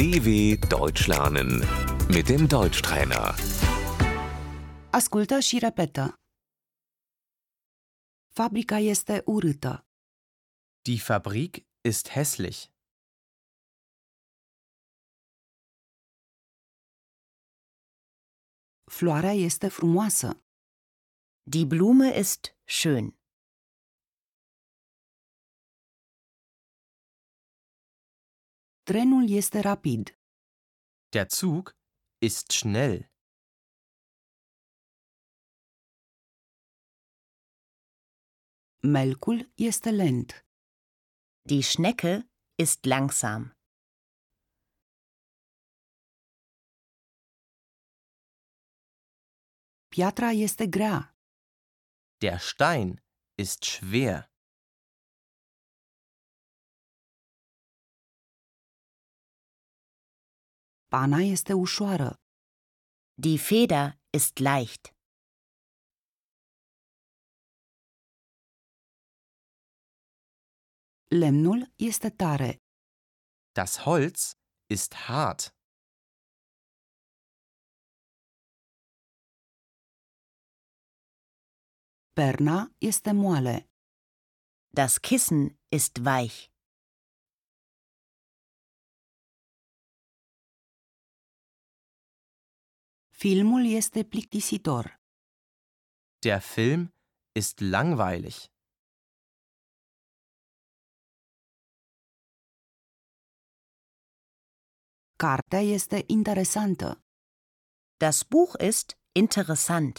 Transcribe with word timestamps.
DW 0.00 0.56
Deutsch 0.68 1.06
lernen 1.08 1.50
mit 2.08 2.26
dem 2.26 2.46
Deutschtrainer. 2.46 3.34
Ascultă 4.90 5.38
și 5.40 5.58
repetă. 5.58 6.14
Fabrica 8.28 8.78
este 8.78 9.22
urâtă. 9.26 9.86
Die 10.80 10.98
Fabrik 10.98 11.66
ist 11.80 12.08
hässlich. 12.08 12.64
Floarea 18.84 19.32
este 19.32 19.68
frumoasă. 19.68 20.44
Die 21.42 21.64
Blume 21.64 22.18
ist 22.18 22.56
schön. 22.64 23.19
Trenul 28.90 29.30
este 29.30 29.60
rapid. 29.60 30.18
Der 31.12 31.28
Zug 31.28 31.76
ist 32.20 32.52
schnell. 32.52 33.08
Melcul 38.82 39.52
este 39.56 39.92
lent. 39.92 40.44
Die 41.48 41.62
Schnecke 41.62 42.28
ist 42.56 42.84
langsam. 42.84 43.52
Piatra 49.90 50.32
este 50.32 50.68
grea. 50.68 51.14
Der 52.22 52.40
Stein 52.40 53.00
ist 53.36 53.66
schwer. 53.66 54.29
Pana 60.96 61.18
este 61.36 61.52
ușoară. 61.52 62.10
Die 63.14 63.38
Feder 63.38 63.98
ist 64.18 64.38
leicht. 64.38 64.84
Lemnul 71.08 71.72
este 71.76 72.10
tare. 72.10 72.56
Das 73.52 73.78
Holz 73.84 74.32
ist 74.66 74.94
hart. 74.94 75.54
Perna 82.12 82.74
este 82.78 83.12
moale. 83.12 83.68
Das 84.74 85.00
Kissen 85.00 85.58
ist 85.68 86.04
weich. 86.04 86.49
Filmul 93.24 93.64
este 93.76 94.04
plictisitor. 94.04 94.84
Der 96.26 96.40
Film 96.40 96.82
ist 97.32 97.58
langweilig. 97.60 98.36
Cartea 105.16 105.60
este 105.60 106.04
interesantă. 106.06 106.88
Das 107.96 108.22
Buch 108.28 108.54
ist 108.70 108.88
interessant. 109.12 109.94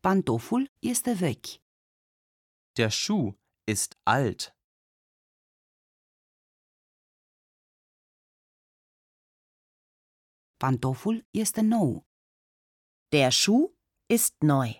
Pantoful 0.00 0.62
este 0.78 1.12
vechi. 1.14 1.52
Der 2.72 2.90
Schuh 2.90 3.34
ist 3.64 3.90
alt. 4.02 4.59
Pantoful 10.60 11.26
este 11.30 11.60
nou. 11.60 12.04
Der 13.12 13.30
Schuh 13.30 13.76
ist 14.06 14.42
neu. 14.42 14.74